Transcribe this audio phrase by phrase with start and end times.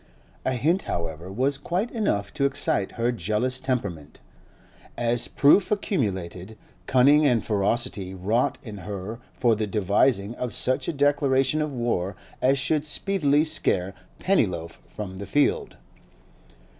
[0.45, 4.19] A hint, however, was quite enough to excite her jealous temperament;
[4.97, 10.91] as proof accumulated, cunning and ferocity wrought in her for the devising of such a
[10.93, 15.77] declaration of war as should speedily scare Pennyloaf from the field.